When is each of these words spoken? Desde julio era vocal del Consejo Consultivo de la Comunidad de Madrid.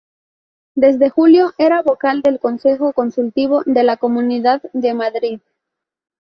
Desde 0.73 1.11
julio 1.11 1.53
era 1.59 1.83
vocal 1.83 2.23
del 2.23 2.39
Consejo 2.39 2.91
Consultivo 2.91 3.61
de 3.67 3.83
la 3.83 3.97
Comunidad 3.97 4.63
de 4.73 4.95
Madrid. 4.95 5.41